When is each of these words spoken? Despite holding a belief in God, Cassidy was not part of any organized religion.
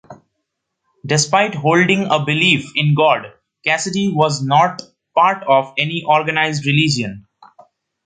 Despite 1.05 1.53
holding 1.53 2.07
a 2.09 2.25
belief 2.25 2.71
in 2.75 2.95
God, 2.95 3.33
Cassidy 3.63 4.11
was 4.11 4.41
not 4.41 4.81
part 5.15 5.43
of 5.47 5.75
any 5.77 6.01
organized 6.03 6.65
religion. 6.65 7.27